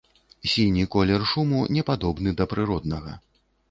Сіні 0.53 0.85
колер 0.95 1.27
шуму 1.33 1.63
не 1.79 1.87
падобны 1.93 2.29
да 2.43 2.53
прыроднага. 2.55 3.21